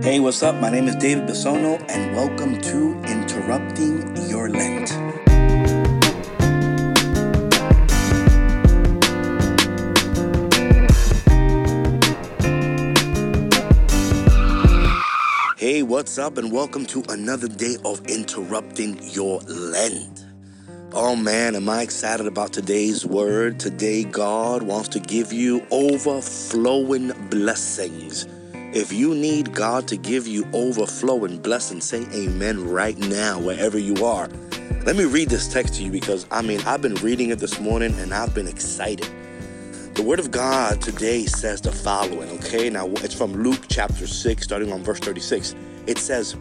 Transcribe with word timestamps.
Hey, 0.00 0.20
what's 0.20 0.44
up? 0.44 0.54
My 0.54 0.70
name 0.70 0.86
is 0.86 0.94
David 0.94 1.28
Bisono, 1.28 1.84
and 1.90 2.14
welcome 2.14 2.60
to 2.60 3.02
Interrupting 3.02 4.16
Your 4.28 4.48
Lent. 4.48 4.90
Hey, 15.58 15.82
what's 15.82 16.16
up, 16.16 16.38
and 16.38 16.52
welcome 16.52 16.86
to 16.86 17.02
another 17.08 17.48
day 17.48 17.76
of 17.84 18.06
Interrupting 18.06 19.00
Your 19.02 19.40
Lent. 19.40 20.26
Oh 20.92 21.16
man, 21.16 21.56
am 21.56 21.68
I 21.68 21.82
excited 21.82 22.28
about 22.28 22.52
today's 22.52 23.04
word? 23.04 23.58
Today, 23.58 24.04
God 24.04 24.62
wants 24.62 24.90
to 24.90 25.00
give 25.00 25.32
you 25.32 25.66
overflowing 25.72 27.10
blessings. 27.30 28.26
If 28.74 28.92
you 28.92 29.14
need 29.14 29.54
God 29.54 29.88
to 29.88 29.96
give 29.96 30.26
you 30.26 30.46
overflowing 30.52 31.38
blessings, 31.38 31.84
say 31.84 32.06
amen 32.12 32.68
right 32.68 32.98
now, 32.98 33.40
wherever 33.40 33.78
you 33.78 34.04
are. 34.04 34.28
Let 34.84 34.94
me 34.94 35.04
read 35.04 35.30
this 35.30 35.50
text 35.50 35.74
to 35.76 35.84
you 35.84 35.90
because 35.90 36.26
I 36.30 36.42
mean, 36.42 36.60
I've 36.60 36.82
been 36.82 36.96
reading 36.96 37.30
it 37.30 37.38
this 37.38 37.58
morning 37.60 37.98
and 37.98 38.12
I've 38.12 38.34
been 38.34 38.46
excited. 38.46 39.08
The 39.94 40.02
Word 40.02 40.20
of 40.20 40.30
God 40.30 40.82
today 40.82 41.24
says 41.24 41.62
the 41.62 41.72
following, 41.72 42.28
okay? 42.38 42.68
Now, 42.68 42.88
it's 42.88 43.14
from 43.14 43.42
Luke 43.42 43.64
chapter 43.68 44.06
6, 44.06 44.44
starting 44.44 44.70
on 44.70 44.84
verse 44.84 44.98
36. 44.98 45.54
It 45.86 45.96
says, 45.96 46.36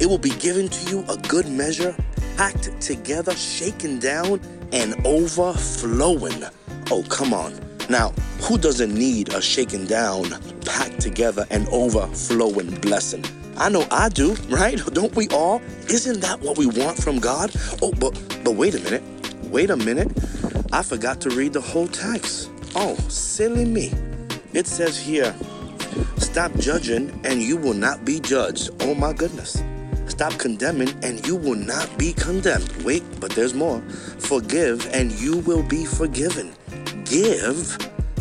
It 0.00 0.06
will 0.06 0.16
be 0.16 0.30
given 0.30 0.70
to 0.70 0.90
you 0.90 1.04
a 1.10 1.18
good 1.28 1.46
measure 1.46 1.94
packed 2.38 2.80
together, 2.80 3.34
shaken 3.36 3.98
down, 3.98 4.40
and 4.72 4.94
overflowing. 5.06 6.42
Oh, 6.90 7.02
come 7.10 7.34
on. 7.34 7.65
Now, 7.88 8.10
who 8.40 8.58
doesn't 8.58 8.92
need 8.92 9.32
a 9.32 9.40
shaken 9.40 9.86
down, 9.86 10.30
packed 10.62 11.00
together, 11.00 11.46
and 11.50 11.68
overflowing 11.68 12.74
blessing? 12.80 13.24
I 13.56 13.68
know 13.68 13.86
I 13.90 14.08
do, 14.08 14.34
right? 14.48 14.76
Don't 14.92 15.14
we 15.14 15.28
all? 15.28 15.62
Isn't 15.88 16.20
that 16.20 16.40
what 16.40 16.58
we 16.58 16.66
want 16.66 16.98
from 16.98 17.18
God? 17.18 17.52
Oh, 17.80 17.92
but 17.92 18.12
but 18.44 18.54
wait 18.54 18.74
a 18.74 18.80
minute. 18.80 19.02
Wait 19.44 19.70
a 19.70 19.76
minute. 19.76 20.08
I 20.72 20.82
forgot 20.82 21.20
to 21.22 21.30
read 21.30 21.52
the 21.52 21.60
whole 21.60 21.86
text. 21.86 22.50
Oh, 22.74 22.96
silly 23.08 23.64
me. 23.64 23.92
It 24.52 24.66
says 24.66 24.98
here, 24.98 25.34
stop 26.16 26.52
judging 26.58 27.18
and 27.24 27.40
you 27.40 27.56
will 27.56 27.74
not 27.74 28.04
be 28.04 28.18
judged. 28.20 28.70
Oh 28.80 28.94
my 28.94 29.12
goodness. 29.12 29.62
Stop 30.08 30.38
condemning 30.38 30.92
and 31.02 31.24
you 31.26 31.36
will 31.36 31.56
not 31.56 31.96
be 31.98 32.12
condemned. 32.12 32.70
Wait, 32.84 33.04
but 33.20 33.30
there's 33.32 33.54
more. 33.54 33.80
Forgive 34.18 34.86
and 34.92 35.12
you 35.12 35.38
will 35.38 35.62
be 35.62 35.84
forgiven. 35.84 36.52
Give 37.08 37.78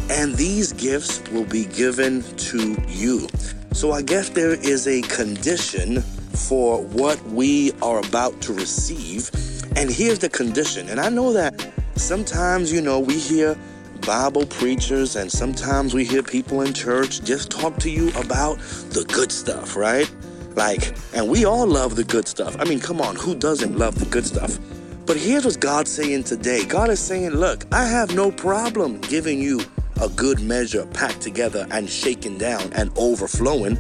and 0.10 0.36
these 0.36 0.72
gifts 0.74 1.22
will 1.32 1.46
be 1.46 1.66
given 1.66 2.22
to 2.22 2.76
you. 2.88 3.28
So 3.74 3.92
I 3.92 4.02
guess 4.02 4.30
there 4.30 4.54
is 4.54 4.88
a 4.88 5.02
condition 5.02 6.02
for 6.02 6.82
what 6.82 7.22
we 7.26 7.72
are 7.82 8.00
about 8.00 8.40
to 8.42 8.54
receive. 8.54 9.32
And 9.76 9.90
here's 9.90 10.20
the 10.20 10.30
condition. 10.30 10.90
And 10.90 11.00
I 11.00 11.10
know 11.10 11.34
that 11.34 11.72
sometimes, 11.96 12.72
you 12.72 12.82
know, 12.82 13.00
we 13.00 13.18
hear 13.18 13.58
Bible 14.06 14.46
preachers 14.46 15.16
and 15.16 15.32
sometimes 15.32 15.94
we 15.94 16.06
hear 16.06 16.22
people 16.22 16.62
in 16.62 16.74
church 16.74 17.24
just 17.24 17.50
talk 17.50 17.78
to 17.80 17.90
you 17.90 18.10
about 18.10 18.60
the 18.92 19.04
good 19.12 19.32
stuff, 19.32 19.76
right? 19.76 20.10
Like, 20.56 20.96
and 21.14 21.28
we 21.28 21.46
all 21.46 21.66
love 21.66 21.96
the 21.96 22.04
good 22.04 22.28
stuff. 22.28 22.56
I 22.60 22.66
mean, 22.66 22.80
come 22.80 23.02
on, 23.02 23.16
who 23.16 23.36
doesn't 23.36 23.78
love 23.78 24.00
the 24.00 24.06
good 24.06 24.26
stuff? 24.26 24.60
But 25.06 25.18
here's 25.18 25.46
what 25.46 25.60
God's 25.60 25.92
saying 25.92 26.24
today 26.24 26.66
God 26.66 26.90
is 26.90 27.00
saying, 27.00 27.30
look, 27.30 27.66
I 27.72 27.86
have 27.86 28.16
no 28.16 28.32
problem 28.32 29.00
giving 29.02 29.40
you 29.40 29.62
a 30.02 30.10
good 30.10 30.42
measure 30.42 30.86
packed 30.88 31.22
together 31.22 31.68
and 31.70 31.88
shaken 31.88 32.40
down 32.40 32.74
and 32.74 32.92
overflowing. 32.98 33.78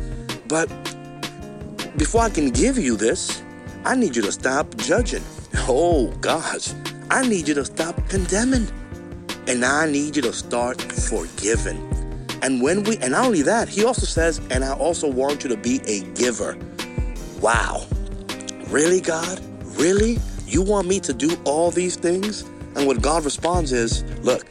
But 0.47 0.67
before 1.97 2.21
I 2.21 2.29
can 2.29 2.51
give 2.51 2.77
you 2.77 2.95
this, 2.95 3.41
I 3.85 3.95
need 3.95 4.15
you 4.15 4.21
to 4.23 4.31
stop 4.31 4.75
judging. 4.77 5.23
Oh, 5.67 6.11
gosh, 6.19 6.73
I 7.09 7.27
need 7.27 7.47
you 7.47 7.55
to 7.55 7.65
stop 7.65 7.95
condemning. 8.07 8.67
And 9.47 9.65
I 9.65 9.89
need 9.89 10.15
you 10.15 10.21
to 10.23 10.33
start 10.33 10.79
forgiving. 10.79 11.77
And 12.43 12.61
when 12.61 12.83
we, 12.83 12.97
and 12.97 13.13
not 13.13 13.25
only 13.25 13.41
that, 13.43 13.67
he 13.67 13.83
also 13.83 14.05
says, 14.05 14.39
and 14.51 14.63
I 14.63 14.73
also 14.73 15.09
want 15.09 15.43
you 15.43 15.49
to 15.49 15.57
be 15.57 15.81
a 15.87 16.01
giver. 16.13 16.55
Wow. 17.41 17.87
Really, 18.67 19.01
God? 19.01 19.39
Really? 19.79 20.19
You 20.45 20.61
want 20.61 20.87
me 20.87 20.99
to 21.01 21.13
do 21.13 21.37
all 21.43 21.71
these 21.71 21.95
things? 21.95 22.43
And 22.75 22.85
what 22.85 23.01
God 23.01 23.25
responds 23.25 23.71
is, 23.71 24.03
look, 24.23 24.47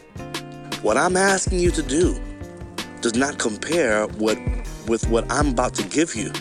what 0.83 0.97
I'm 0.97 1.17
asking 1.17 1.61
you 1.61 1.71
to 1.71 1.83
do 1.83 2.19
does 3.01 3.15
not 3.15 3.39
compare 3.39 4.07
with, 4.07 4.39
with 4.89 5.07
what 5.09 5.31
I'm 5.31 5.49
about 5.51 5.75
to 5.75 5.83
give 5.85 6.15
you. 6.15 6.33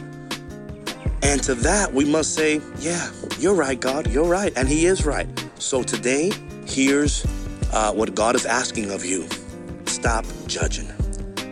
And 1.21 1.41
to 1.43 1.55
that, 1.55 1.93
we 1.93 2.05
must 2.05 2.33
say, 2.33 2.61
yeah, 2.79 3.11
you're 3.39 3.53
right, 3.53 3.79
God, 3.79 4.09
you're 4.11 4.27
right. 4.27 4.51
And 4.55 4.67
He 4.67 4.85
is 4.85 5.05
right. 5.05 5.27
So 5.59 5.83
today, 5.83 6.31
here's 6.65 7.25
uh, 7.71 7.93
what 7.93 8.15
God 8.15 8.35
is 8.35 8.45
asking 8.45 8.91
of 8.91 9.05
you 9.05 9.27
stop 9.85 10.25
judging, 10.47 10.89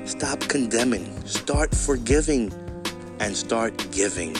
stop 0.05 0.39
condemning, 0.41 1.25
start 1.25 1.73
forgiving, 1.73 2.51
and 3.19 3.37
start 3.37 3.89
giving. 3.91 4.35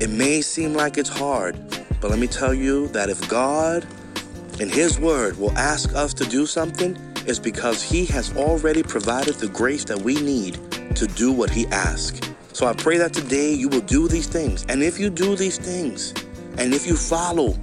It 0.00 0.10
may 0.10 0.40
seem 0.40 0.74
like 0.74 0.96
it's 0.96 1.08
hard, 1.08 1.56
but 2.00 2.10
let 2.10 2.18
me 2.18 2.26
tell 2.26 2.54
you 2.54 2.88
that 2.88 3.10
if 3.10 3.28
God 3.28 3.86
in 4.60 4.68
His 4.68 4.98
Word 4.98 5.38
will 5.38 5.56
ask 5.58 5.94
us 5.94 6.14
to 6.14 6.24
do 6.24 6.46
something, 6.46 6.96
it's 7.26 7.38
because 7.38 7.82
He 7.82 8.04
has 8.06 8.34
already 8.36 8.82
provided 8.82 9.34
the 9.36 9.48
grace 9.48 9.84
that 9.84 9.98
we 9.98 10.14
need 10.20 10.54
to 10.96 11.06
do 11.06 11.32
what 11.32 11.50
He 11.50 11.66
asks. 11.68 12.20
So 12.52 12.66
I 12.66 12.72
pray 12.72 12.98
that 12.98 13.12
today 13.12 13.52
you 13.52 13.68
will 13.68 13.82
do 13.82 14.08
these 14.08 14.26
things. 14.26 14.64
And 14.68 14.82
if 14.82 14.98
you 14.98 15.10
do 15.10 15.36
these 15.36 15.58
things, 15.58 16.12
and 16.56 16.74
if 16.74 16.86
you 16.86 16.96
follow 16.96 17.56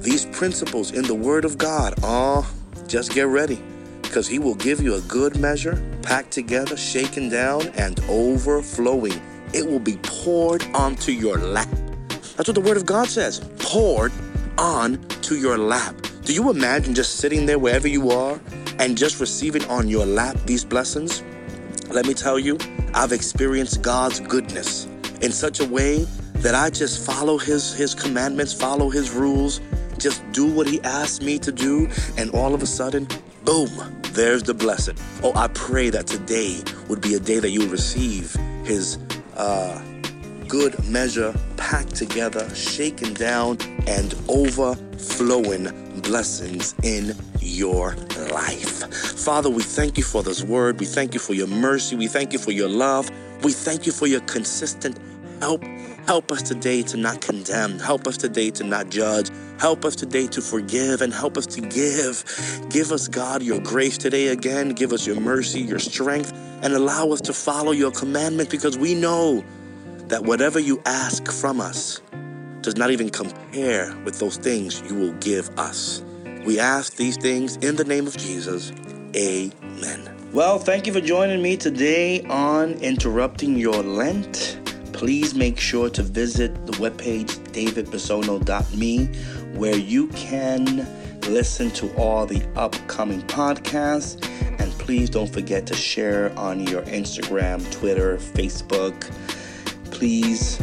these 0.00 0.26
principles 0.26 0.92
in 0.92 1.04
the 1.04 1.14
Word 1.14 1.44
of 1.44 1.58
God, 1.58 1.94
oh, 2.02 2.48
just 2.86 3.12
get 3.12 3.26
ready 3.26 3.60
because 4.02 4.28
He 4.28 4.38
will 4.38 4.54
give 4.54 4.80
you 4.80 4.94
a 4.94 5.00
good 5.02 5.36
measure, 5.38 5.82
packed 6.02 6.30
together, 6.30 6.76
shaken 6.76 7.28
down, 7.28 7.68
and 7.70 7.98
overflowing. 8.08 9.20
It 9.52 9.66
will 9.66 9.80
be 9.80 9.96
poured 10.02 10.64
onto 10.74 11.12
your 11.12 11.38
lap. 11.38 11.68
That's 12.36 12.48
what 12.48 12.54
the 12.54 12.60
Word 12.60 12.76
of 12.76 12.84
God 12.84 13.08
says 13.08 13.40
poured 13.58 14.12
on 14.58 15.02
to 15.22 15.36
your 15.36 15.58
lap. 15.58 15.94
Do 16.24 16.34
you 16.34 16.50
imagine 16.50 16.94
just 16.94 17.16
sitting 17.16 17.46
there 17.46 17.58
wherever 17.58 17.88
you 17.88 18.10
are 18.10 18.38
and 18.78 18.96
just 18.96 19.20
receiving 19.20 19.64
on 19.66 19.88
your 19.88 20.04
lap 20.04 20.36
these 20.44 20.64
blessings? 20.64 21.22
Let 21.88 22.06
me 22.06 22.14
tell 22.14 22.38
you, 22.38 22.58
I've 22.94 23.12
experienced 23.12 23.80
God's 23.80 24.20
goodness 24.20 24.86
in 25.22 25.32
such 25.32 25.60
a 25.60 25.64
way 25.64 26.04
that 26.36 26.54
I 26.54 26.68
just 26.70 27.06
follow 27.06 27.38
his 27.38 27.72
his 27.72 27.94
commandments, 27.94 28.52
follow 28.52 28.90
his 28.90 29.12
rules, 29.12 29.60
just 29.98 30.22
do 30.32 30.46
what 30.46 30.68
he 30.68 30.80
asks 30.82 31.22
me 31.24 31.38
to 31.38 31.50
do, 31.50 31.88
and 32.18 32.30
all 32.32 32.54
of 32.54 32.62
a 32.62 32.66
sudden, 32.66 33.08
boom, 33.44 33.70
there's 34.12 34.42
the 34.42 34.54
blessing. 34.54 34.96
Oh, 35.22 35.32
I 35.34 35.48
pray 35.48 35.90
that 35.90 36.06
today 36.06 36.62
would 36.88 37.00
be 37.00 37.14
a 37.14 37.20
day 37.20 37.38
that 37.38 37.50
you 37.50 37.68
receive 37.68 38.34
his 38.64 38.98
uh, 39.36 39.80
good 40.48 40.82
measure 40.84 41.34
packed 41.56 41.94
together, 41.94 42.48
shaken 42.54 43.14
down, 43.14 43.58
and 43.86 44.14
overflowing 44.28 45.68
blessings 46.02 46.74
in 46.82 47.14
your 47.40 47.94
life. 48.30 48.92
Father, 49.18 49.50
we 49.50 49.62
thank 49.62 49.96
you 49.96 50.04
for 50.04 50.22
this 50.22 50.42
word. 50.42 50.78
We 50.78 50.86
thank 50.86 51.14
you 51.14 51.20
for 51.20 51.34
your 51.34 51.46
mercy. 51.48 51.96
We 51.96 52.06
thank 52.06 52.32
you 52.32 52.38
for 52.38 52.52
your 52.52 52.68
love. 52.68 53.10
We 53.42 53.52
thank 53.52 53.86
you 53.86 53.92
for 53.92 54.06
your 54.06 54.20
consistent 54.20 54.98
help. 55.40 55.62
Help 56.06 56.30
us 56.30 56.42
today 56.42 56.82
to 56.82 56.96
not 56.96 57.20
condemn. 57.20 57.78
Help 57.80 58.06
us 58.06 58.16
today 58.16 58.50
to 58.52 58.64
not 58.64 58.90
judge. 58.90 59.30
Help 59.58 59.84
us 59.84 59.96
today 59.96 60.26
to 60.28 60.40
forgive 60.40 61.00
and 61.00 61.12
help 61.12 61.36
us 61.36 61.46
to 61.46 61.60
give. 61.60 62.24
Give 62.70 62.92
us, 62.92 63.08
God, 63.08 63.42
your 63.42 63.60
grace 63.60 63.98
today 63.98 64.28
again. 64.28 64.68
Give 64.70 64.92
us 64.92 65.06
your 65.06 65.20
mercy, 65.20 65.60
your 65.60 65.78
strength, 65.80 66.32
and 66.62 66.74
allow 66.74 67.10
us 67.10 67.20
to 67.22 67.32
follow 67.32 67.72
your 67.72 67.90
commandment 67.90 68.50
because 68.50 68.78
we 68.78 68.94
know 68.94 69.44
that 70.08 70.24
whatever 70.24 70.58
you 70.58 70.80
ask 70.86 71.30
from 71.30 71.60
us 71.60 72.00
does 72.60 72.76
not 72.76 72.90
even 72.90 73.10
compare 73.10 73.96
with 74.04 74.18
those 74.18 74.36
things 74.36 74.82
you 74.88 74.94
will 74.94 75.12
give 75.14 75.48
us. 75.58 76.02
We 76.44 76.58
ask 76.60 76.96
these 76.96 77.16
things 77.16 77.56
in 77.56 77.76
the 77.76 77.84
name 77.84 78.06
of 78.06 78.16
Jesus. 78.16 78.72
Amen. 79.14 80.16
Well, 80.32 80.58
thank 80.58 80.86
you 80.86 80.92
for 80.92 81.00
joining 81.00 81.42
me 81.42 81.56
today 81.56 82.22
on 82.24 82.74
Interrupting 82.74 83.56
Your 83.56 83.82
Lent. 83.82 84.60
Please 84.92 85.34
make 85.34 85.58
sure 85.58 85.90
to 85.90 86.02
visit 86.02 86.66
the 86.66 86.72
webpage 86.72 87.38
davidbisono.me 87.52 89.06
where 89.58 89.76
you 89.76 90.08
can 90.08 90.86
listen 91.22 91.70
to 91.70 91.92
all 91.96 92.26
the 92.26 92.42
upcoming 92.56 93.22
podcasts. 93.22 94.24
And 94.60 94.72
please 94.72 95.10
don't 95.10 95.32
forget 95.32 95.66
to 95.66 95.74
share 95.74 96.36
on 96.38 96.66
your 96.66 96.82
Instagram, 96.82 97.70
Twitter, 97.72 98.16
Facebook. 98.18 98.94
Please 99.96 100.60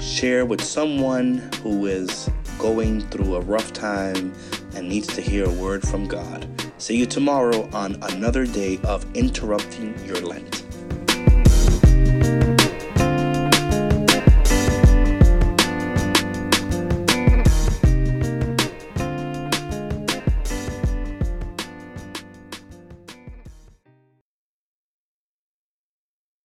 share 0.00 0.44
with 0.44 0.60
someone 0.60 1.38
who 1.62 1.86
is 1.86 2.28
going 2.58 3.00
through 3.10 3.36
a 3.36 3.40
rough 3.40 3.72
time 3.72 4.34
and 4.74 4.88
needs 4.88 5.06
to 5.14 5.20
hear 5.20 5.44
a 5.44 5.52
word 5.52 5.86
from 5.86 6.08
God. 6.08 6.48
See 6.78 6.96
you 6.96 7.06
tomorrow 7.06 7.70
on 7.72 7.94
another 8.02 8.44
day 8.44 8.80
of 8.82 9.06
interrupting 9.14 9.96
your 10.04 10.20
Lent. 10.20 10.61